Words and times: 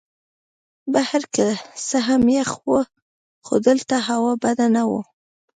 بهر 0.93 1.21
که 1.35 1.47
څه 1.87 1.97
هم 2.07 2.21
یخ 2.37 2.51
وو 2.65 2.79
خو 3.45 3.53
دلته 3.67 3.95
هوا 4.07 4.31
بده 4.43 4.65
نه 4.75 4.83
وه. 4.89 5.01